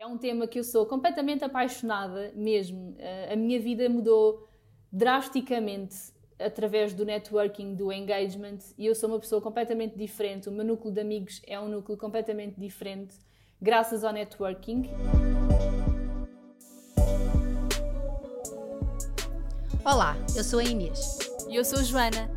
[0.00, 2.96] É um tema que eu sou completamente apaixonada mesmo.
[2.98, 4.48] Eh, a minha vida mudou
[4.90, 5.94] drasticamente
[6.38, 10.48] através do networking, do engagement, e eu sou uma pessoa completamente diferente.
[10.48, 13.14] O meu núcleo de amigos é um núcleo completamente diferente,
[13.60, 14.88] graças ao networking.
[19.84, 21.18] Olá, eu sou a Inês.
[21.46, 22.30] E eu sou a Joana.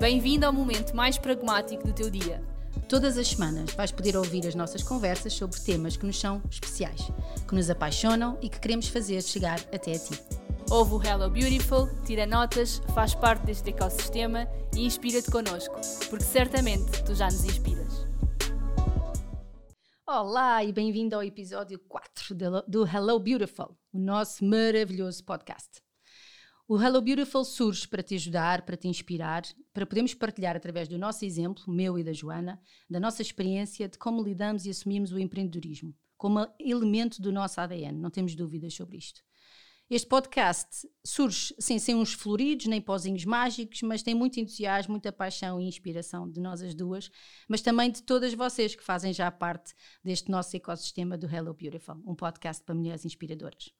[0.00, 2.42] Bem-vindo ao momento mais pragmático do teu dia.
[2.94, 7.10] Todas as semanas vais poder ouvir as nossas conversas sobre temas que nos são especiais,
[7.48, 10.16] que nos apaixonam e que queremos fazer chegar até a ti.
[10.70, 15.74] Ouve o Hello Beautiful, tira notas, faz parte deste ecossistema e inspira-te connosco,
[16.08, 18.06] porque certamente tu já nos inspiras.
[20.06, 25.82] Olá e bem-vindo ao episódio 4 do Hello Beautiful, o nosso maravilhoso podcast.
[26.66, 30.96] O Hello Beautiful surge para te ajudar, para te inspirar, para podermos partilhar através do
[30.96, 35.18] nosso exemplo, meu e da Joana, da nossa experiência de como lidamos e assumimos o
[35.18, 39.20] empreendedorismo, como elemento do nosso ADN, não temos dúvidas sobre isto.
[39.90, 45.12] Este podcast surge sem ser uns floridos nem pozinhos mágicos, mas tem muito entusiasmo, muita
[45.12, 47.10] paixão e inspiração de nós as duas,
[47.46, 52.00] mas também de todas vocês que fazem já parte deste nosso ecossistema do Hello Beautiful,
[52.06, 53.70] um podcast para mulheres inspiradoras.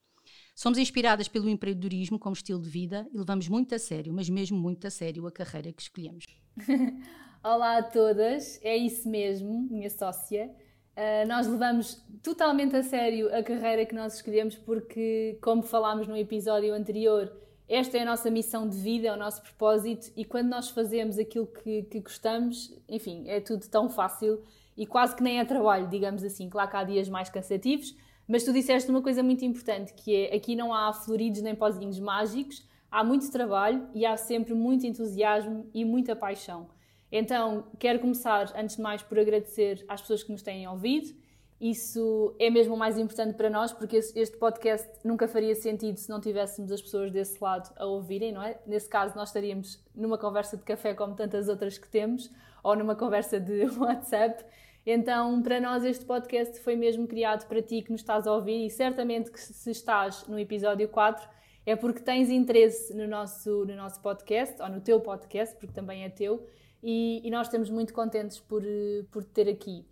[0.54, 4.56] Somos inspiradas pelo empreendedorismo como estilo de vida e levamos muito a sério, mas mesmo
[4.56, 6.24] muito a sério, a carreira que escolhemos.
[7.42, 10.48] Olá a todas, é isso mesmo, minha sócia.
[10.96, 16.16] Uh, nós levamos totalmente a sério a carreira que nós escolhemos porque, como falámos no
[16.16, 17.32] episódio anterior,
[17.68, 21.18] esta é a nossa missão de vida, é o nosso propósito e quando nós fazemos
[21.18, 24.40] aquilo que, que gostamos, enfim, é tudo tão fácil
[24.76, 26.48] e quase que nem é trabalho, digamos assim.
[26.48, 27.92] Claro que há dias mais cansativos,
[28.26, 31.98] mas tu disseste uma coisa muito importante, que é aqui não há floridos nem pozinhos
[31.98, 36.68] mágicos, há muito trabalho e há sempre muito entusiasmo e muita paixão.
[37.10, 41.14] Então, quero começar, antes de mais, por agradecer às pessoas que nos têm ouvido.
[41.60, 46.10] Isso é mesmo o mais importante para nós, porque este podcast nunca faria sentido se
[46.10, 48.58] não tivéssemos as pessoas desse lado a ouvirem, não é?
[48.66, 52.30] Nesse caso, nós estaríamos numa conversa de café como tantas outras que temos,
[52.62, 54.44] ou numa conversa de WhatsApp.
[54.86, 58.66] Então, para nós, este podcast foi mesmo criado para ti que nos estás a ouvir
[58.66, 61.26] e certamente que se estás no episódio 4
[61.64, 66.04] é porque tens interesse no nosso, no nosso podcast, ou no teu podcast, porque também
[66.04, 66.46] é teu,
[66.82, 68.62] e, e nós estamos muito contentes por,
[69.10, 69.86] por te ter aqui.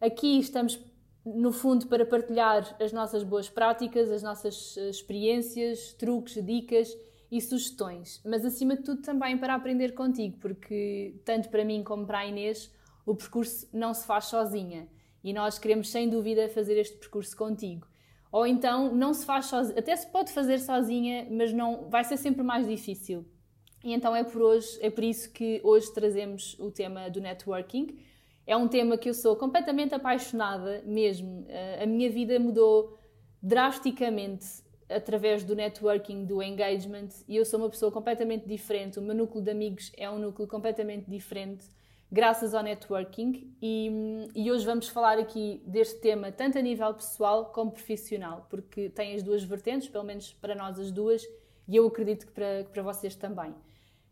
[0.00, 0.78] Aqui estamos,
[1.24, 6.96] no fundo, para partilhar as nossas boas práticas, as nossas eh, experiências, truques, dicas
[7.28, 12.06] e sugestões, mas acima de tudo também para aprender contigo, porque tanto para mim como
[12.06, 12.70] para a Inês
[13.06, 14.88] o percurso não se faz sozinha
[15.22, 17.86] e nós queremos sem dúvida fazer este percurso contigo.
[18.32, 22.16] Ou então não se faz sozinha, até se pode fazer sozinha, mas não vai ser
[22.16, 23.24] sempre mais difícil.
[23.84, 27.96] E então é por hoje, é por isso que hoje trazemos o tema do networking.
[28.44, 31.46] É um tema que eu sou completamente apaixonada mesmo.
[31.48, 32.98] Eh, a minha vida mudou
[33.40, 34.46] drasticamente
[34.88, 38.98] através do networking, do engagement, e eu sou uma pessoa completamente diferente.
[38.98, 41.64] O meu núcleo de amigos é um núcleo completamente diferente
[42.10, 43.90] graças ao networking e,
[44.34, 49.14] e, hoje vamos falar aqui deste tema tanto a nível pessoal como profissional, porque tem
[49.14, 51.22] as duas vertentes, pelo menos para nós as duas,
[51.68, 53.54] e eu acredito que para, que para vocês também.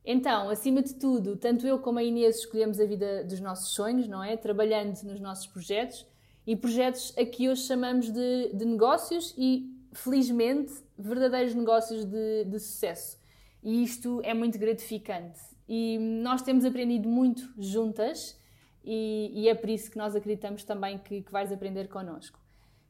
[0.05, 4.06] Então, acima de tudo, tanto eu como a Inês escolhemos a vida dos nossos sonhos,
[4.06, 4.37] não é?
[4.37, 6.05] Trabalhando nos nossos projetos
[6.47, 12.59] e projetos a que hoje chamamos de, de negócios e, felizmente, verdadeiros negócios de, de
[12.59, 13.19] sucesso.
[13.62, 15.54] E isto é muito gratificante.
[15.69, 18.39] E nós temos aprendido muito juntas
[18.85, 22.39] e, e é por isso que nós acreditamos também que, que vais aprender connosco.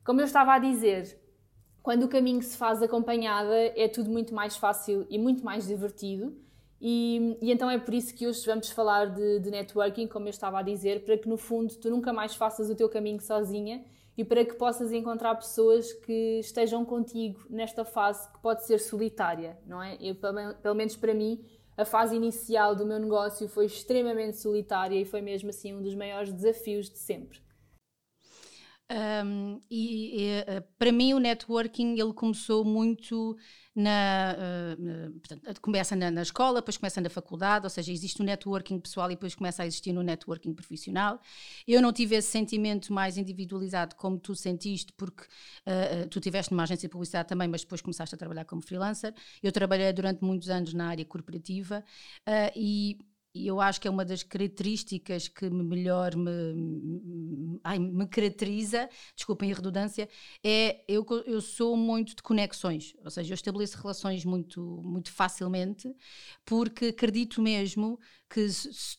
[0.05, 1.19] Como eu estava a dizer,
[1.83, 6.37] quando o caminho se faz acompanhada é tudo muito mais fácil e muito mais divertido.
[6.81, 10.31] E, e, então é por isso que hoje vamos falar de, de, networking, como eu
[10.31, 13.85] estava a dizer, para que no fundo tu nunca mais faças o teu caminho sozinha
[14.17, 19.59] e para que possas encontrar pessoas que estejam contigo nesta fase que pode ser solitária,
[19.67, 19.97] não é?
[20.01, 21.45] Eu, pelo menos para mim,
[21.77, 25.95] a fase inicial do meu negócio foi extremamente solitária e foi mesmo assim um dos
[25.95, 27.44] maiores desafios de sempre.
[28.91, 33.35] Um, e, e, eh, para mim o networking ele começou muito
[33.75, 34.37] na,
[34.79, 39.11] uh, começa na, na, escola, depois começa na faculdade, ou seja, existe um networking pessoal
[39.11, 41.19] e depois começa a existir um networking profissional.
[41.67, 46.65] Eu não tive esse sentimento mais individualizado como tu sentiste, porque uh, tu tiveste numa
[46.65, 49.15] agência de publicidade também, mas depois começaste a trabalhar como freelancer.
[49.43, 51.83] Eu trabalhei durante muitos anos na área corporativa
[52.29, 52.99] uh, e
[53.35, 56.31] e eu acho que é uma das características que melhor me,
[57.65, 60.09] ai, me caracteriza, desculpem a redundância,
[60.45, 65.93] é eu, eu sou muito de conexões, ou seja, eu estabeleço relações muito, muito facilmente,
[66.45, 68.99] porque acredito mesmo que se,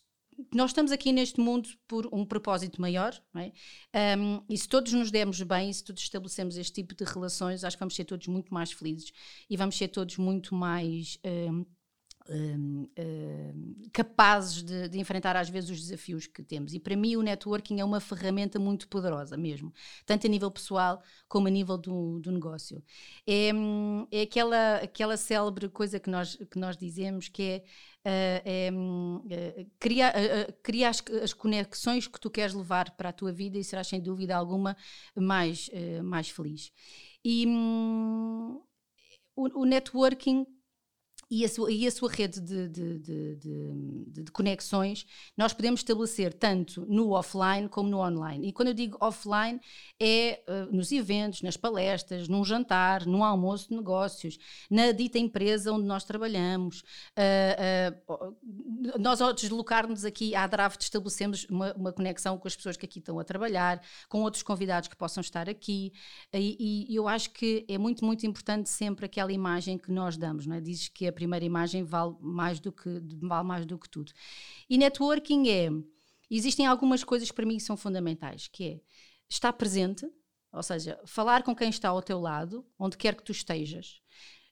[0.54, 4.18] nós estamos aqui neste mundo por um propósito maior, é?
[4.18, 7.78] um, e se todos nos demos bem, se todos estabelecemos este tipo de relações, acho
[7.78, 9.12] que vamos ser todos muito mais felizes
[9.50, 11.66] e vamos ser todos muito mais um,
[12.30, 16.74] um, um, capazes de, de, enfrentar às vezes os desafios que temos.
[16.74, 19.74] E para mim o networking é uma ferramenta muito poderosa mesmo,
[20.06, 22.84] tanto a nível pessoal como a nível do, do negócio.
[23.28, 23.52] É,
[24.12, 27.64] é aquela, aquela célebre coisa que nós, que nós dizemos que é
[28.06, 33.12] Uh, é, uh, cria, uh, cria as, as, conexões que tu queres levar para a
[33.12, 34.78] tua vida e serás sem dúvida alguma
[35.16, 35.72] mais,
[36.04, 36.72] mais feliz.
[37.24, 37.48] E
[39.36, 40.46] o, o, networking
[41.30, 43.36] e a sua, e a sua rede de, de, de,
[44.24, 45.06] de, conexões
[45.36, 48.48] nós podemos estabelecer tanto no offline como no online.
[48.48, 49.60] E quando eu digo offline,
[50.00, 54.38] é uh, nos eventos, nas palestras, num jantar, num almoço de negócios,
[54.70, 56.84] na dita empresa onde nós trabalhamos.
[57.18, 62.78] Uh, uh, nós, ao deslocar-nos aqui à Draft, estabelecemos uma, uma, conexão com as pessoas
[62.78, 65.92] que aqui estão a trabalhar, com outros convidados que possam estar aqui.
[66.34, 70.46] E, e eu acho que é muito, muito importante sempre aquela imagem que nós damos.
[70.46, 70.62] Não é?
[70.62, 74.12] Dizes que a primeira imagem vale mais do que, vale mais do que tudo.
[74.70, 75.70] E networking é.
[76.30, 78.82] Existem algumas coisas para mim que são fundamentais, que é
[79.30, 80.08] estar presente,
[80.52, 84.02] ou seja, falar com quem está ao teu lado, onde quer que tu estejas.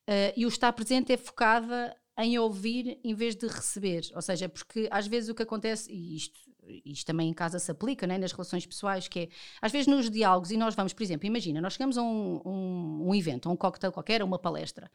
[0.08, 4.02] Uh, e o estar presente é focada em ouvir em vez de receber.
[4.14, 6.40] Ou seja, porque às vezes o que acontece, e isto,
[6.86, 9.30] isto também em casa se aplica, né, nas relações pessoais, que é,
[9.62, 13.10] às vezes nos diálogos, e nós vamos, por exemplo, imagina, nós chegamos a um, um,
[13.10, 14.90] um evento, a um cocktail qualquer, a uma palestra,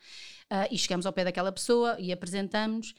[0.51, 2.95] uh, e chegamos ao pé daquela pessoa e apresentamos,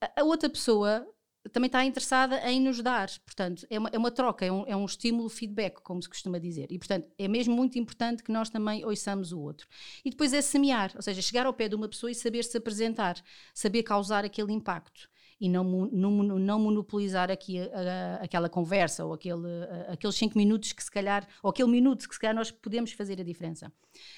[0.00, 1.06] a, a outra pessoa
[1.52, 3.08] também está interessada em nos dar.
[3.24, 6.38] Portanto, é uma, é uma troca, é um, é um estímulo feedback, como se costuma
[6.38, 6.66] dizer.
[6.70, 9.66] E, portanto, é mesmo muito importante que nós também ouçamos o outro.
[10.04, 12.56] E depois é semear, ou seja, chegar ao pé de uma pessoa e saber se
[12.56, 13.22] apresentar,
[13.52, 15.08] saber causar aquele impacto
[15.44, 19.46] e não, não, não monopolizar aqui a, a, aquela conversa ou aquele,
[19.88, 22.92] a, aqueles cinco minutos que se calhar, ou aquele minuto que se calhar nós podemos
[22.92, 23.70] fazer a diferença.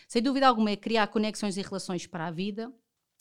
[0.07, 2.73] Sem dúvida alguma é criar conexões e relações para a vida,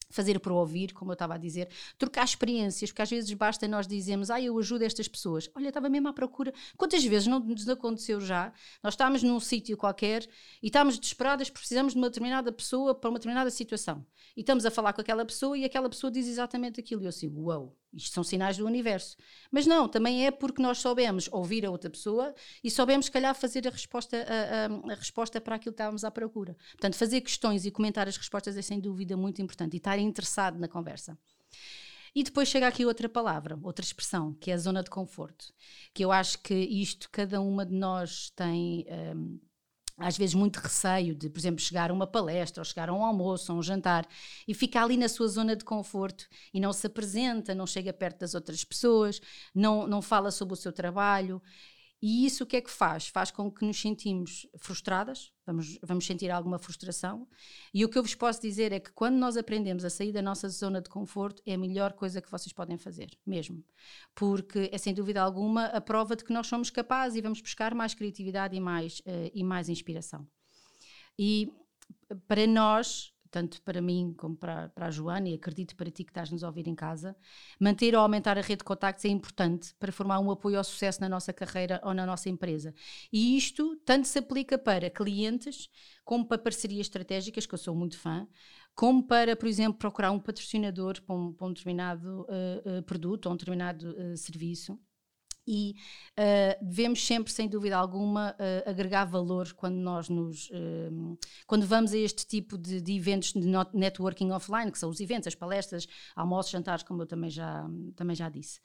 [0.10, 1.68] fazer para ouvir, como eu estava a dizer,
[1.98, 5.50] trocar experiências, porque às vezes basta nós dizermos, ah, eu ajudo estas pessoas.
[5.56, 6.54] Olha, estava mesmo à procura.
[6.78, 8.54] Quantas vezes não nos aconteceu já?
[8.84, 10.28] Nós estávamos num sítio qualquer
[10.62, 14.06] e estávamos desesperadas, precisamos de uma determinada pessoa para uma determinada situação.
[14.36, 17.02] E estamos a falar com aquela pessoa e aquela pessoa diz exatamente aquilo.
[17.02, 19.15] E eu assim, uau, wow, isto são sinais do universo.
[19.50, 22.33] Mas não, também é porque nós soubemos ouvir a outra pessoa
[22.63, 26.03] e soubemos, se calhar, fazer a resposta, a, a, a, resposta para aquilo que estávamos
[26.03, 26.56] à procura.
[26.71, 30.59] Portanto, fazer questões e comentar as respostas é sem dúvida muito importante e estar interessado
[30.59, 31.18] na conversa.
[32.13, 35.53] E depois chega aqui outra palavra, outra expressão, que é a zona de conforto.
[35.94, 38.86] Que eu acho que isto, cada uma de nós tem.
[39.15, 39.39] Um,
[39.97, 43.03] às vezes muito receio de, por exemplo, chegar a uma palestra ou chegar a um
[43.03, 44.06] almoço ou um jantar
[44.47, 48.19] e ficar ali na sua zona de conforto e não se apresenta, não chega perto
[48.19, 49.21] das outras pessoas,
[49.53, 51.42] não, não fala sobre o seu trabalho
[52.01, 53.07] e isso o que é que faz?
[53.07, 57.27] Faz com que nos sentimos frustradas, vamos, vamos sentir alguma frustração.
[57.74, 60.21] E o que eu vos posso dizer é que quando nós aprendemos a sair da
[60.21, 63.63] nossa zona de conforto, é a melhor coisa que vocês podem fazer, mesmo.
[64.13, 67.74] Porque é sem dúvida alguma a prova de que nós somos capazes e vamos buscar
[67.74, 70.27] mais criatividade e mais, uh, e mais inspiração.
[71.18, 71.51] E
[72.27, 76.12] para nós, tanto para mim como para, para a Joana, e acredito para ti que
[76.12, 77.18] estás nos a ouvir em casa,
[77.60, 81.02] manter ou aumentar a rede de contactos é importante para formar um apoio ao sucesso
[81.02, 82.74] na nossa carreira ou na nossa empresa.
[83.12, 85.70] E isto tanto se aplica para clientes,
[86.06, 88.26] como para parcerias estratégicas, que eu sou muito fã,
[88.74, 93.26] como para, por exemplo, procurar um patrocinador para um, para um determinado uh, uh, produto
[93.26, 94.80] ou um determinado uh, serviço
[95.47, 95.75] e
[96.11, 101.94] uh, devemos sempre, sem dúvida alguma, uh, agregar valor quando nós nos uh, quando vamos
[101.94, 105.87] a este tipo de, de, eventos de networking offline, que são os eventos, as palestras,
[106.16, 108.59] almoços, jantares, como eu também já, também já disse.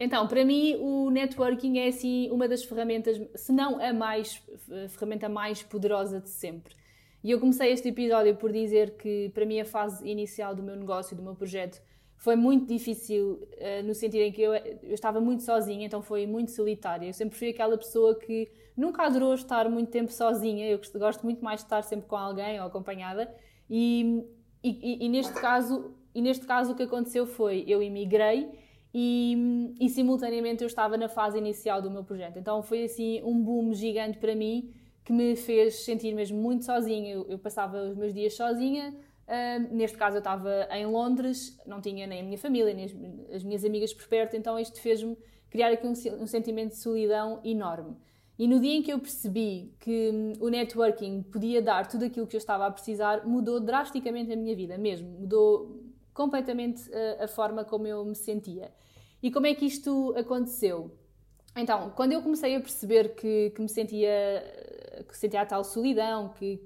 [0.00, 4.40] Então, para mim, o networking é assim uma das ferramentas, se não a mais
[4.84, 6.74] a ferramenta mais poderosa de sempre.
[7.22, 10.76] E eu comecei este episódio por dizer que para mim a fase inicial do meu
[10.76, 11.82] negócio, do meu projeto,
[12.18, 16.26] foi muito difícil uh, no sentido em que eu, eu, estava muito sozinha, então foi
[16.26, 17.06] muito solitária.
[17.06, 20.68] Eu sempre fui aquela pessoa que nunca adorou estar muito tempo sozinha.
[20.68, 23.32] Eu gosto muito mais de estar sempre com alguém ou acompanhada.
[23.70, 24.24] E,
[24.62, 28.50] e, e neste caso, e neste caso o que aconteceu foi eu emigrei
[28.92, 32.36] e, e simultaneamente eu estava na fase inicial do meu projeto.
[32.36, 37.14] Então foi assim um boom gigante para mim que me fez sentir mesmo muito sozinha.
[37.14, 38.92] Eu, eu passava os meus dias sozinha
[39.70, 42.94] Neste caso, eu estava em Londres, não tinha nem a minha família, nem as,
[43.36, 45.18] as minhas amigas por perto, então isto fez-me
[45.50, 45.92] criar aqui um,
[46.22, 47.96] um, sentimento de solidão enorme.
[48.38, 52.26] E no dia em que eu percebi que hum, o networking podia dar tudo aquilo
[52.26, 55.08] que eu estava a precisar, mudou drasticamente a minha vida, mesmo.
[55.08, 55.82] Mudou
[56.14, 58.72] completamente a, a forma como eu me sentia.
[59.22, 60.96] E como é que isto aconteceu?
[61.56, 64.10] Então, quando eu comecei a perceber que, que me sentia,
[65.08, 66.62] que sentia a tal solidão, que,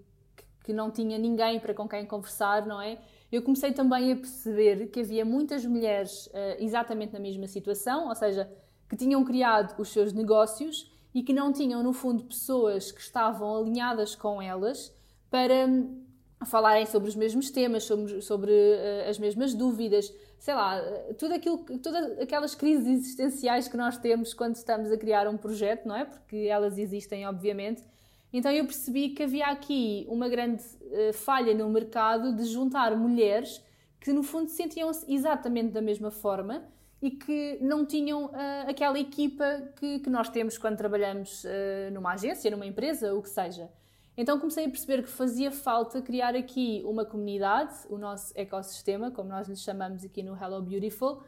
[0.62, 2.98] que não tinha ninguém para com quem conversar, não é?
[3.30, 8.14] Eu comecei também a perceber que havia muitas mulheres uh, exatamente na mesma situação, ou
[8.14, 8.50] seja,
[8.88, 13.56] que tinham criado os seus negócios e que não tinham, no fundo, pessoas que estavam
[13.56, 14.94] alinhadas com elas
[15.30, 16.04] para hum,
[16.44, 20.78] falarem sobre os mesmos temas, sobre, sobre uh, as mesmas dúvidas, sei lá,
[21.16, 25.86] tudo aquilo, todas aquelas crises existenciais que nós temos quando estamos a criar um projeto,
[25.86, 26.04] não é?
[26.04, 27.82] Porque elas existem, obviamente.
[28.32, 33.62] Então eu percebi que havia aqui uma grande uh, falha no mercado de juntar mulheres
[34.00, 36.64] que no fundo sentiam-se exatamente da mesma forma
[37.00, 38.30] e que não tinham uh,
[38.66, 43.28] aquela equipa que, que, nós temos quando trabalhamos uh, numa agência, numa empresa, o que
[43.28, 43.68] seja.
[44.16, 49.28] Então comecei a perceber que fazia falta criar aqui uma comunidade, o nosso ecossistema, como
[49.28, 51.22] nós lhe chamamos aqui no Hello Beautiful,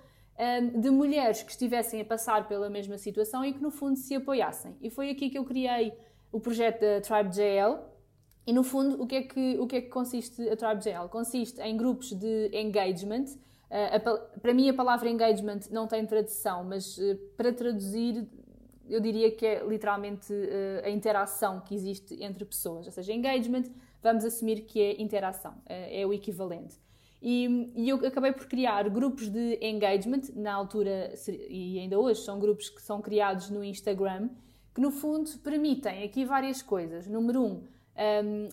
[0.79, 4.77] de mulheres que estivessem a passar pela mesma situação e que no fundo se apoiassem.
[4.83, 5.95] E foi aqui que eu criei
[6.35, 7.79] o projeto da Tribe JL.
[8.45, 11.09] E no fundo, o que é que, o que, é que consiste a Tribe JL?
[11.09, 13.27] Consiste em grupos de engagement.
[13.71, 18.27] Uh, para mim, a palavra engagement não tem tradução, mas uh, para traduzir
[18.87, 22.85] eu diria que é literalmente uh, a interação que existe entre pessoas.
[22.87, 23.65] Ou seja, engagement,
[24.03, 26.79] vamos assumir que é interação, é o equivalente.
[27.23, 31.15] E, e, eu acabei por criar grupos de engagement, na altura,
[31.49, 34.29] e ainda hoje são grupos que são criados no Instagram,
[34.75, 37.07] que no fundo permitem aqui várias coisas.
[37.07, 37.63] Número um,
[37.97, 38.49] um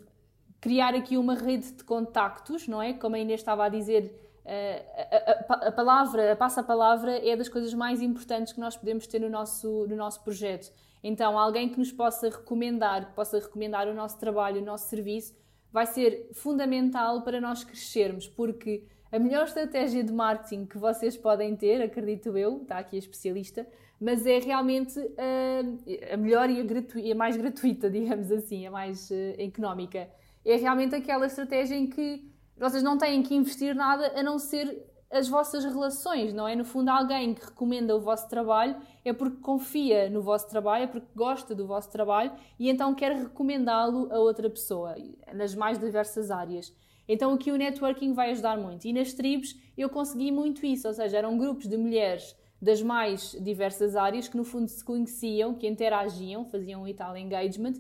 [0.62, 2.94] criar aqui uma rede de contactos, não é?
[2.94, 7.74] Como a Inês estava a dizer, a, a, a, palavra, a passa-palavra é das coisas
[7.74, 10.72] mais importantes que nós podemos ter no nosso, no nosso projeto.
[11.04, 15.34] Então, alguém que nos possa recomendar, que possa recomendar o nosso trabalho, o nosso serviço,
[15.72, 21.56] vai ser fundamental para nós crescermos, porque a melhor estratégia de marketing que vocês podem
[21.56, 23.68] ter, acredito eu, está aqui a especialista,
[24.02, 29.12] mas é realmente uh, a melhor e a, a, mais gratuita, digamos assim, a mais
[29.12, 30.10] uh, económica.
[30.44, 32.28] É realmente aquela estratégia em que
[32.58, 36.56] vocês não têm que investir nada a não ser as vossas relações, não é?
[36.56, 40.88] No fundo, alguém que recomenda o vosso trabalho é porque confia no vosso trabalho, é
[40.88, 44.96] porque gosta do vosso trabalho e então quer recomendá-lo a outra pessoa,
[45.34, 46.74] nas mais diversas áreas.
[47.08, 48.86] Então aqui o networking vai ajudar muito.
[48.88, 53.36] E nas tribos eu consegui muito isso, ou seja, eram grupos de mulheres das mais
[53.42, 57.74] diversas áreas que no fundo se conheciam, que interagiam, faziam e tal engagement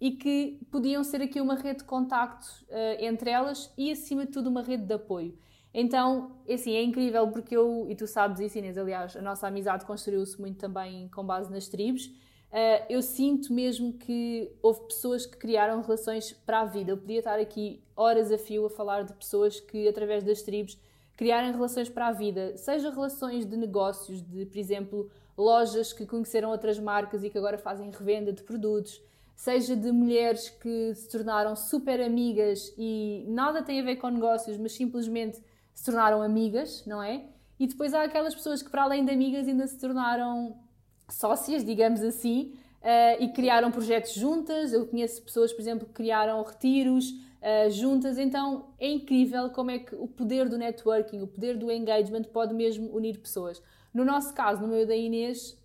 [0.00, 4.32] e que podiam ser aqui uma rede de contactos uh, entre elas e, acima de
[4.32, 5.38] tudo, uma rede de apoio.
[5.72, 9.46] Então, é assim, é incrível porque eu, e tu sabes isso, Inês, aliás, a nossa
[9.46, 12.06] amizade construiu-se muito também com base nas tribos.
[12.06, 16.92] Uh, eu sinto mesmo que houve pessoas que criaram relações para a vida.
[16.92, 20.78] Eu podia estar aqui horas a fio a falar de pessoas que, através das tribos,
[21.16, 26.50] criaram relações para a vida, seja relações de negócios, de, por exemplo, lojas que conheceram
[26.50, 29.00] outras marcas e que agora fazem revenda de produtos,
[29.34, 34.56] seja de mulheres que se tornaram super amigas e nada tem a ver com negócios,
[34.56, 35.42] mas simplesmente
[35.74, 37.24] se tornaram amigas, não é?
[37.58, 40.56] E depois há aquelas pessoas que, para além de amigas, ainda se tornaram
[41.08, 44.72] sócias, digamos assim, uh, e criaram projetos juntas.
[44.72, 47.12] Eu conheço pessoas, por exemplo, que criaram retiros
[47.44, 48.18] uh, juntas.
[48.18, 52.54] Então é incrível como é que o poder do networking, o poder do engagement pode
[52.54, 53.62] mesmo unir pessoas.
[53.92, 55.56] No nosso caso, no meio da Inês,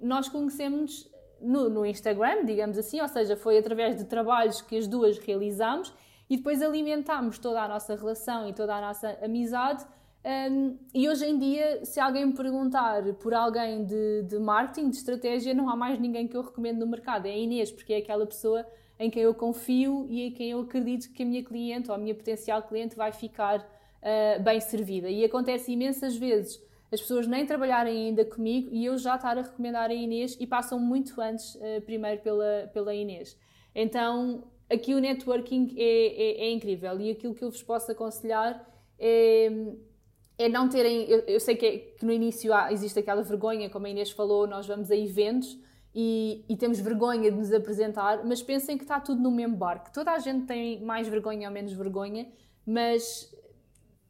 [0.00, 1.08] nós conhecemos
[1.40, 5.92] no, no, Instagram, digamos assim, ou seja, foi através de trabalhos que as duas realizamos
[6.28, 9.86] e depois alimentámos toda a nossa relação e toda a nossa amizade.
[10.22, 14.96] Um, e hoje em dia, se alguém me perguntar por alguém de, de marketing, de
[14.96, 17.26] estratégia, não há mais ninguém que eu recomendo no mercado.
[17.26, 18.66] É a Inês, porque é aquela pessoa
[19.00, 21.98] em quem eu confio e em quem eu acredito que a minha cliente ou a
[21.98, 25.08] minha potencial cliente vai ficar uh, bem servida.
[25.08, 29.42] E acontece imensas vezes as pessoas nem trabalharem ainda comigo e eu já estar a
[29.42, 33.38] recomendar a Inês e passam muito antes, uh, primeiro pela, pela Inês.
[33.74, 38.68] Então, aqui o networking é, é, é, incrível e aquilo que eu vos posso aconselhar
[38.98, 39.50] é,
[40.36, 41.08] é não terem.
[41.08, 44.10] Eu, eu sei que, é, que, no início há, existe aquela vergonha, como a Inês
[44.10, 45.56] falou, nós vamos a eventos.
[45.94, 49.90] E, e, temos vergonha de nos apresentar, mas pensem que está tudo no mesmo barco.
[49.92, 52.28] Toda a gente tem mais vergonha ou menos vergonha,
[52.64, 53.34] mas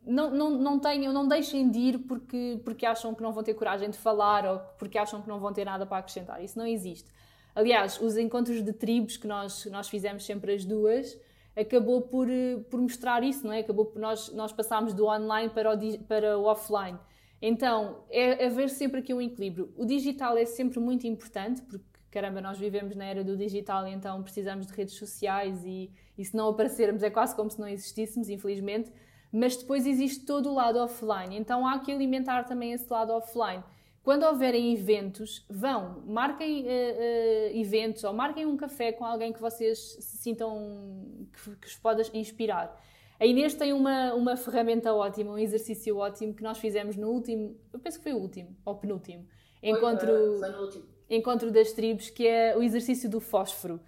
[0.04, 3.54] não, não, não tenham, não deixem de ir porque, porque acham que não vão ter
[3.54, 6.44] coragem de falar ou porque acham que não vão ter nada para acrescentar.
[6.44, 7.10] Isso não existe.
[7.54, 11.18] Aliás, os encontros de tribos que nós, nós fizemos sempre as duas
[11.56, 12.28] acabou por,
[12.70, 13.60] por mostrar isso, não é?
[13.60, 16.98] Acabou por nós, nós passámos do online para o, para o offline.
[17.42, 19.72] Então, é haver sempre aqui um equilíbrio.
[19.76, 24.22] O digital é sempre muito importante, porque, caramba, nós vivemos na era do digital então
[24.22, 28.28] precisamos de redes sociais e, e se não aparecermos é quase como se não existíssemos,
[28.28, 28.92] infelizmente
[29.32, 31.36] mas depois existe todo o lado offline.
[31.36, 33.62] Então há que alimentar também esse lado offline.
[34.02, 39.40] quando houverem eventos, vão, marquem uh, uh, eventos ou marquem um café com alguém que
[39.40, 42.74] vocês se sintam que, que vos pode inspirar.
[43.20, 47.54] A Inês tem uma, uma ferramenta ótima, um exercício ótimo que nós fizemos no último,
[47.70, 49.26] eu penso que foi o último, ou penúltimo,
[49.62, 50.84] encontro, foi, foi no último.
[51.10, 53.78] encontro das tribos, que é o exercício do fósforo.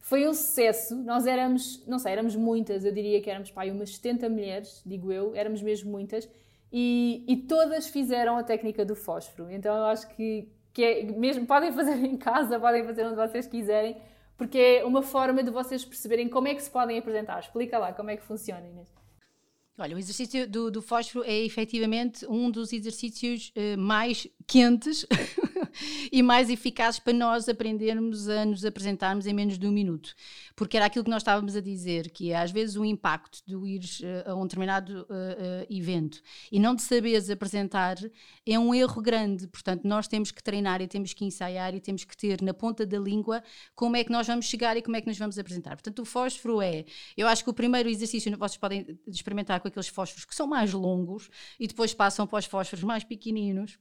[0.00, 3.94] Foi um sucesso, nós éramos, não sei, éramos muitas, eu diria que éramos pai, umas
[3.94, 6.28] 70 mulheres, digo eu, éramos mesmo muitas,
[6.72, 9.48] e, e todas fizeram a técnica do fósforo.
[9.52, 13.46] Então eu acho que, que é, mesmo podem fazer em casa, podem fazer onde vocês
[13.46, 13.96] quiserem,
[14.40, 17.38] porque é uma forma de vocês perceberem como é que se podem apresentar.
[17.40, 18.88] Explica lá como é que funciona, Inês.
[19.78, 25.06] Olha, o exercício do, do fósforo é efetivamente um dos exercícios uh, mais quentes
[26.10, 30.12] e mais eficazes para nós aprendermos a nos apresentarmos em menos de um minuto.
[30.56, 33.54] Porque era aquilo que nós estávamos a dizer, que é, às vezes o impacto de
[33.54, 33.80] ir
[34.26, 37.96] uh, a um determinado uh, evento e não de saberes apresentar
[38.44, 39.46] é um erro grande.
[39.46, 42.84] Portanto, nós temos que treinar e temos que ensaiar e temos que ter na ponta
[42.84, 43.44] da língua
[43.76, 45.76] como é que nós vamos chegar e como é que nos vamos apresentar.
[45.76, 46.84] Portanto, o fósforo é,
[47.16, 50.72] eu acho que o primeiro exercício vocês podem experimentar com aqueles fósforos que são mais
[50.72, 53.78] longos e depois passam para os fósforos mais pequeninos.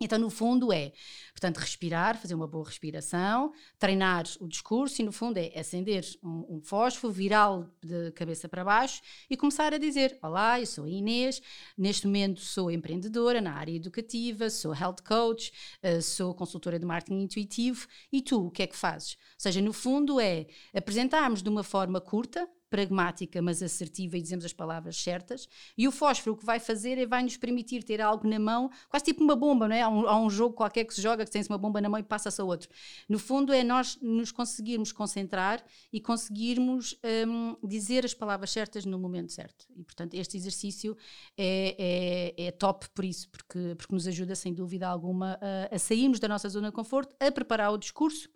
[0.00, 0.92] Então, no fundo, é,
[1.32, 6.56] portanto, respirar, fazer uma boa respiração, treinar o discurso e, no fundo, é acender um,
[6.56, 10.88] um fósforo, virá-lo de cabeça para baixo e começar a dizer: Olá, eu sou a
[10.88, 11.42] Inês,
[11.76, 15.52] neste momento sou empreendedora na área educativa, sou health coach,
[15.82, 19.14] uh, sou consultora de marketing intuitivo e tu, o que é que fazes?
[19.14, 24.44] Ou seja, no fundo, é apresentarmos de uma forma curta, pragmática, mas assertiva e dizemos
[24.44, 25.48] as palavras certas.
[25.76, 28.70] E o fósforo o que vai fazer é vai nos permitir ter algo na mão,
[28.88, 29.82] quase tipo uma bomba, não é?
[29.82, 31.98] Há um, há um jogo qualquer que se joga que tem-se uma bomba na mão
[31.98, 32.68] e passa-se a outro.
[33.08, 38.98] No fundo, é nós nos conseguirmos concentrar e conseguirmos um, dizer as palavras certas no
[38.98, 39.66] momento certo.
[39.76, 40.96] E, portanto, este exercício
[41.36, 45.78] é, é, é top por isso, porque, porque nos ajuda, sem dúvida alguma, a, a
[45.78, 48.28] sairmos da nossa zona de conforto, a preparar o discurso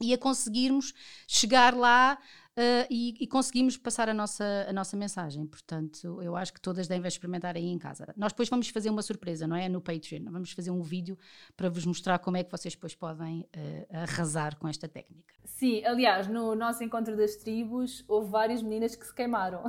[0.00, 0.92] e a conseguirmos
[1.26, 2.18] chegar lá
[2.58, 5.46] uh, e, e, conseguimos passar a nossa, a nossa mensagem.
[5.46, 8.12] Portanto, eu acho que todas devem experimentar aí em casa.
[8.16, 9.68] Nós depois vamos fazer uma surpresa, não é?
[9.68, 10.24] No Patreon.
[10.30, 11.18] Vamos fazer um vídeo
[11.56, 15.34] para vos mostrar como é que vocês depois podem uh, arrasar com esta técnica.
[15.44, 19.64] Sim, aliás, no nosso encontro das tribos houve várias meninas que se queimaram.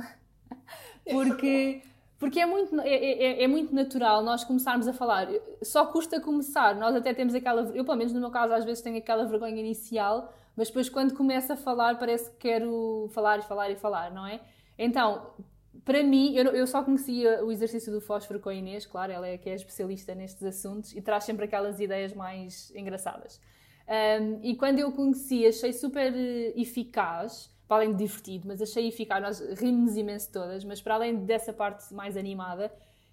[1.10, 1.82] Porque.
[2.18, 5.28] Porque é muito, é, é, é, muito natural nós começarmos a falar.
[5.62, 6.74] Só custa começar.
[6.74, 7.70] Nós até temos aquela.
[7.74, 11.14] Eu, pelo menos no meu caso, às vezes tenho aquela vergonha inicial mas depois quando
[11.14, 14.40] começa a falar parece que quero falar e falar e falar, não é?
[14.78, 15.34] Então,
[15.84, 19.26] para mim, eu, eu só conhecia o exercício do fósforo com a Inês, claro, ela
[19.26, 23.40] é que é especialista nestes assuntos e traz sempre aquelas ideias mais engraçadas.
[23.88, 26.12] Um, e quando eu conheci, achei super
[26.56, 31.24] eficaz, para além de divertido, mas achei eficaz, nós rimos imenso todas, mas para além
[31.24, 32.72] dessa parte mais animada,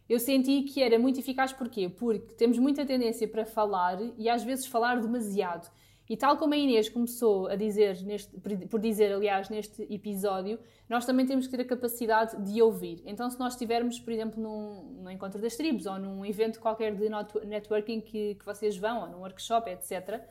[0.09, 1.89] eu senti que era muito eficaz porquê?
[1.89, 5.69] Porque temos muita tendência para falar e às vezes falar demasiado.
[6.09, 8.31] E tal como a Inês começou a dizer, neste,
[8.69, 13.01] por dizer, aliás, neste episódio, nós também temos que ter a capacidade de ouvir.
[13.05, 16.93] Então, se nós estivermos, por exemplo, num, num encontro das tribos ou num evento qualquer
[16.93, 17.09] de
[17.45, 20.21] networking que, que vocês vão, ou num workshop, etc.,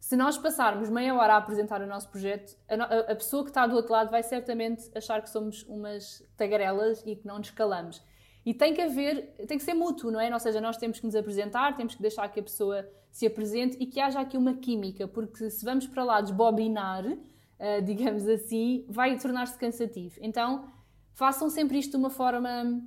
[0.00, 3.66] se nós passarmos meia hora a apresentar o nosso projeto, a, a, pessoa que está
[3.66, 8.02] do outro lado vai certamente achar que somos umas tagarelas e que não nos calamos.
[8.44, 10.32] E tem que haver, tem que ser mútuo, não é?
[10.32, 13.76] Ou seja, nós temos que nos apresentar, temos que deixar que a pessoa se apresente
[13.80, 18.84] e que haja aqui uma química, porque se vamos para lá desbobinar, uh, digamos assim,
[18.88, 20.18] vai tornar-se cansativo.
[20.22, 20.64] Então,
[21.12, 22.82] façam sempre isto de uma forma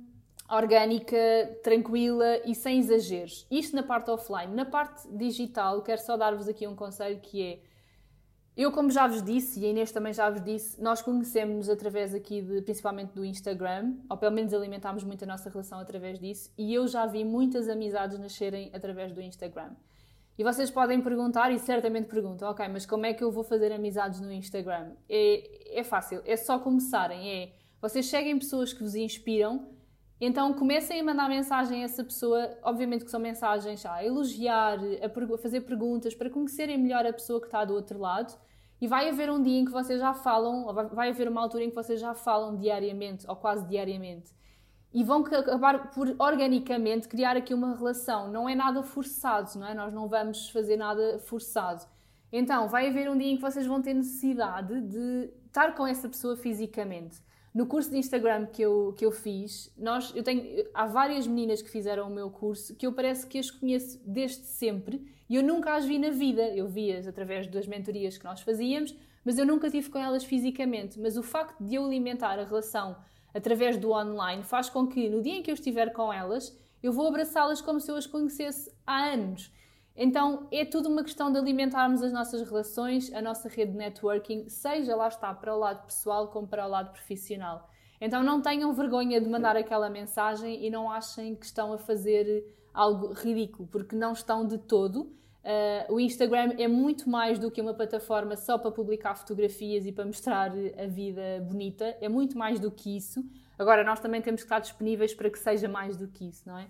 [0.48, 1.16] orgânica,
[1.62, 3.46] tranquila e sem exageros.
[3.50, 4.54] Isto na parte offline.
[4.54, 7.60] Na parte digital, quero só dar-vos aqui um conselho que é
[8.56, 12.14] eu, como já vos disse, e a Inês também já vos disse, nós conhecemos-nos através
[12.14, 16.52] aqui, de, principalmente do Instagram, ou pelo menos alimentámos muito a nossa relação através disso,
[16.56, 19.72] e eu já vi muitas amizades nascerem através do Instagram.
[20.38, 23.72] E vocês podem perguntar, e certamente perguntam, ok, mas como é que eu vou fazer
[23.72, 24.92] amizades no Instagram?
[25.08, 29.68] É, é fácil, é só começarem, é, vocês seguem pessoas que vos inspiram,
[30.20, 35.38] então comecem a mandar mensagem a essa pessoa, obviamente que são mensagens a elogiar, a,
[35.38, 38.34] fazer perguntas, para conhecerem melhor a pessoa que está do outro lado.
[38.80, 41.70] E vai haver um dia em que vocês já falam, vai haver uma altura em
[41.70, 44.32] que vocês já falam diariamente, ou quase diariamente.
[44.92, 48.30] E vão acabar por organicamente criar aqui uma relação.
[48.30, 49.74] Não é nada forçado, não é?
[49.74, 51.84] Nós não vamos fazer nada forçado.
[52.30, 56.08] Então, vai haver um dia em que vocês vão ter necessidade de estar com essa
[56.08, 57.20] pessoa fisicamente.
[57.54, 61.62] No curso de Instagram que eu, que eu fiz, nós, eu tenho, há várias meninas
[61.62, 65.42] que fizeram o meu curso que eu parece que as conheço desde sempre e eu
[65.42, 66.42] nunca as vi na vida.
[66.48, 68.92] Eu vi-as através das mentorias que nós fazíamos,
[69.24, 70.98] mas eu nunca tive com elas fisicamente.
[70.98, 72.96] Mas o facto de eu alimentar a relação
[73.32, 76.92] através do online faz com que no dia em que eu estiver com elas, eu
[76.92, 79.52] vou abraçá-las como se eu as conhecesse há anos.
[79.96, 84.48] Então é tudo uma questão de alimentarmos as nossas relações, a nossa rede de networking,
[84.48, 87.70] seja lá está para o lado pessoal como para o lado profissional.
[88.00, 92.44] Então não tenham vergonha de mandar aquela mensagem e não achem que estão a fazer
[92.72, 95.12] algo ridículo, porque não estão de todo.
[95.44, 99.92] Uh, o Instagram é muito mais do que uma plataforma só para publicar fotografias e
[99.92, 103.24] para mostrar a vida bonita, é muito mais do que isso.
[103.58, 106.58] Agora, nós também temos que estar disponíveis para que seja mais do que isso, não
[106.58, 106.68] é?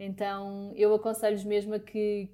[0.00, 2.28] Então, eu aconselho-vos mesmo a que,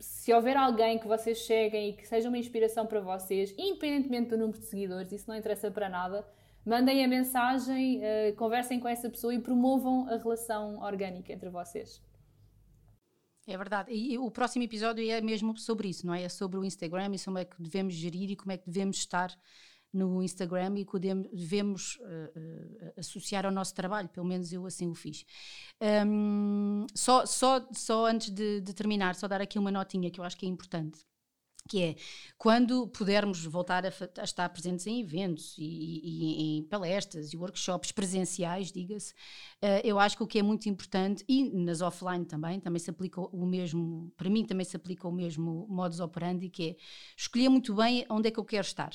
[0.00, 4.38] se houver alguém que vocês cheguem e que seja uma inspiração para vocês, independentemente do
[4.38, 6.26] número de seguidores, isso não interessa para nada,
[6.64, 12.02] mandem a mensagem, uh, conversem com essa pessoa e promovam a relação orgânica entre vocês.
[13.46, 13.92] É verdade.
[13.92, 16.22] E o próximo episódio é mesmo sobre isso, não é?
[16.22, 18.96] É sobre o Instagram e como é que devemos gerir e como é que devemos
[18.96, 19.36] estar
[19.92, 20.86] no Instagram e
[21.32, 25.24] devemos uh, uh, associar ao nosso trabalho, pelo menos eu assim o fiz.
[26.06, 30.24] Um, só, só, só antes de, de, terminar, só dar aqui uma notinha que eu
[30.24, 31.04] acho que é importante.
[31.68, 31.96] Que é
[32.38, 37.36] quando pudermos voltar a, a estar presentes em eventos e, e, e, em palestras e
[37.36, 39.12] workshops presenciais, diga-se,
[39.62, 42.90] uh, eu acho que o que é muito importante, e nas offline também, também se
[42.90, 46.76] aplica o mesmo, para mim também se aplica o mesmo modus operandi, que é
[47.16, 48.92] escolher muito bem onde é que eu quero estar.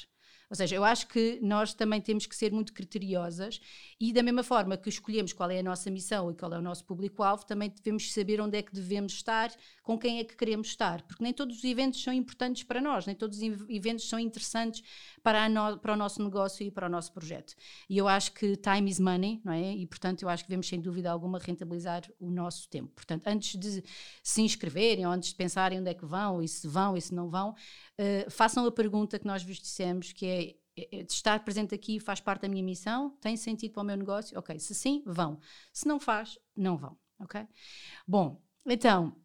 [0.49, 3.59] Ou seja, eu acho que nós também temos que ser muito criteriosas
[3.99, 6.61] e, da mesma forma que escolhemos qual é a nossa missão e qual é o
[6.61, 10.67] nosso público-alvo, também devemos saber onde é que devemos estar, com quem é que queremos
[10.67, 14.19] estar, porque nem todos os eventos são importantes para nós, nem todos os eventos são
[14.19, 14.83] interessantes
[15.21, 17.55] para, no, para o nosso negócio e para o nosso projeto.
[17.89, 19.73] E eu acho que time is money, não é?
[19.73, 22.91] E, portanto, eu acho que devemos, sem dúvida alguma, rentabilizar o nosso tempo.
[22.95, 23.83] Portanto, antes de
[24.23, 27.13] se inscreverem ou antes de pensarem onde é que vão e se vão e se
[27.13, 30.34] não vão, uh, façam a pergunta que nós vos dissemos, que é,
[31.09, 33.11] estar presente aqui faz parte da minha missão?
[33.21, 34.37] Tem sentido para o meu negócio?
[34.37, 35.39] Ok, se sim, vão.
[35.73, 37.47] Se não faz, não vão, ok?
[38.07, 39.15] Bom, então,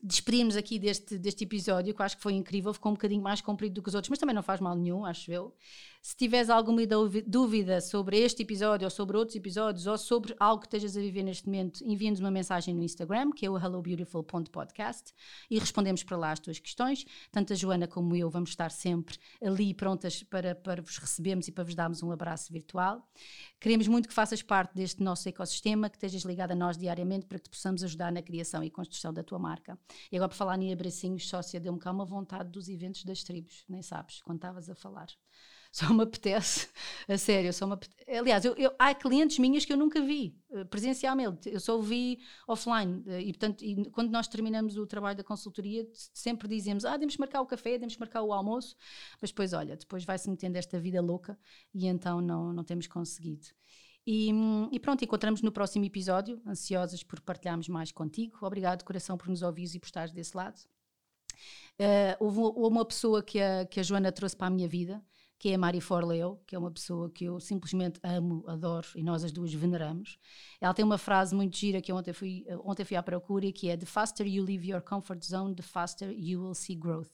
[0.00, 3.74] despedimos aqui deste, deste episódio, que acho que foi incrível, ficou um bocadinho mais comprido
[3.74, 5.54] do que os outros, mas também não faz mal nenhum, acho eu.
[6.00, 6.80] Se tiveres alguma
[7.26, 11.24] dúvida sobre este episódio ou sobre outros episódios ou sobre algo que estejas a viver
[11.24, 15.12] neste momento, envia-nos uma mensagem no Instagram, que é o hellobeautiful.podcast,
[15.50, 17.04] e respondemos para lá as tuas questões.
[17.32, 21.52] Tanto a Joana como eu vamos estar sempre ali prontas para, para vos recebermos e
[21.52, 23.06] para vos darmos um abraço virtual.
[23.58, 27.38] Queremos muito que faças parte deste nosso ecossistema, que estejas ligado a nós diariamente para
[27.38, 29.76] que te possamos ajudar na criação e construção da tua marca.
[30.10, 33.64] E agora, por falar em abracinhos, sócia, deu-me cá uma vontade dos eventos das tribos,
[33.68, 35.08] nem sabes, quando estavas a falar
[35.72, 36.68] só me apetece,
[37.06, 38.10] a sério, só me apetece.
[38.10, 42.18] Aliás, eu, eu, há clientes minhas que eu nunca vi eh, presencialmente, eu só vi
[42.46, 43.02] offline.
[43.06, 47.14] Eh, e, portanto, e quando nós terminamos o trabalho da consultoria, sempre dizemos: Ah, temos
[47.14, 48.76] que marcar o café, temos que marcar o almoço.
[49.20, 51.38] Mas depois, olha, depois vai-se metendo esta vida louca
[51.74, 53.46] e então não, não temos conseguido.
[54.10, 54.30] E,
[54.72, 58.38] e, pronto, encontramos no próximo episódio, ansiosas por partilharmos mais contigo.
[58.40, 60.58] Obrigado, coração, por nos ouvires e por estares desse lado.
[61.78, 65.04] Uh, houve uma pessoa que a, que a Joana trouxe para a minha vida,
[65.38, 69.02] que é a Mari Forleo, que é uma pessoa que eu simplesmente amo, adoro e
[69.02, 70.18] nós as duas veneramos.
[70.58, 73.76] Ela tem uma frase muito gira que ontem fui, ontem fui à procura que é
[73.76, 77.10] The faster you leave your comfort zone, the faster you will see growth.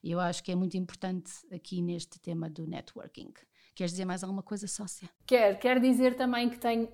[0.00, 3.32] E eu acho que é muito importante aqui neste tema do networking.
[3.76, 5.06] Queres dizer mais alguma coisa, sócia?
[5.26, 5.58] Quero.
[5.58, 6.88] Quero dizer também que tenho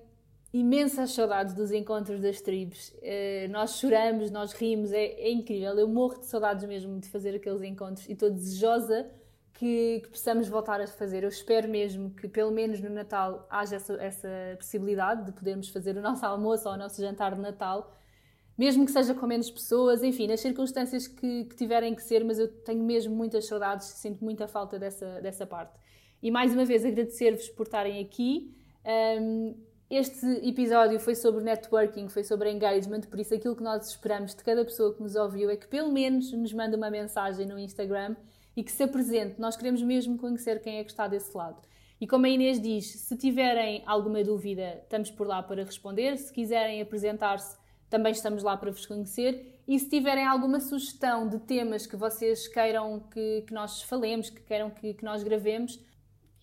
[0.51, 2.89] imensas saudades dos encontros das tribos.
[2.89, 5.79] Uh, nós choramos, nós rimos, é, é incrível.
[5.79, 9.09] Eu morro de saudades mesmo de fazer aqueles encontros e estou desejosa
[9.53, 11.23] que, que, possamos voltar a fazer.
[11.23, 15.95] Eu espero mesmo que, pelo menos no Natal, haja essa, essa, possibilidade de podermos fazer
[15.95, 17.95] o nosso almoço ou o nosso jantar de Natal,
[18.57, 22.37] mesmo que seja com menos pessoas, enfim, nas circunstâncias que, que tiverem que ser, mas
[22.39, 25.81] eu tenho mesmo muitas saudades, sinto muita falta dessa, dessa parte.
[26.23, 28.55] E mais uma vez agradecer-vos por estarem aqui.
[29.19, 29.53] Um,
[29.89, 34.41] este episódio foi sobre networking, foi sobre engagement, por isso aquilo que nós esperamos de
[34.41, 38.15] cada pessoa que nos ouviu é que pelo menos nos mande uma mensagem no Instagram
[38.55, 39.37] e que se apresente.
[39.37, 41.61] Nós queremos mesmo conhecer quem é que está desse lado.
[41.99, 46.17] E como a Inês diz, se tiverem alguma dúvida, estamos por lá para responder.
[46.17, 47.57] Se quiserem apresentar-se,
[47.89, 49.59] também estamos lá para vos conhecer.
[49.67, 54.41] E se tiverem alguma sugestão de temas que vocês queiram que, que nós falemos, que
[54.41, 55.79] queiram que, que nós gravemos,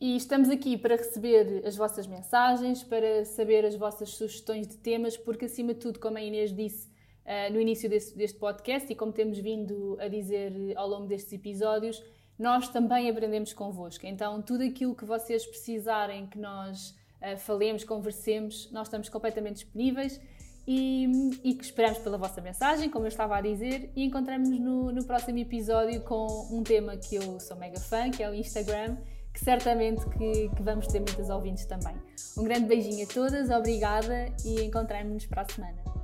[0.01, 5.15] e estamos aqui para receber as vossas mensagens, para saber as vossas sugestões de temas,
[5.15, 6.89] porque acima de tudo, como a Inês disse,
[7.27, 11.35] uh, no início desse, deste podcast e como temos vindo a dizer ao longo destes
[11.35, 12.03] episódios,
[12.39, 14.07] nós também aprendemos convosco.
[14.07, 20.19] Então, tudo aquilo que vocês precisarem que nós uh, falemos, conversemos, nós estamos completamente disponíveis
[20.67, 21.07] e,
[21.45, 25.05] e que esperamos pela vossa mensagem, como eu estava a dizer, e encontramos-nos no, no
[25.05, 28.97] próximo episódio com um tema que eu sou mega fã, que é o Instagram,
[29.41, 31.97] que certamente que, que vamos ter muitas ouvintes também.
[32.37, 36.00] Um grande beijinho a todas, obrigada e encontramos-nos para a semana.